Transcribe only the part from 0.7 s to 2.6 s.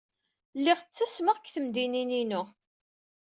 ttasmeɣ seg tmeddidin-inu.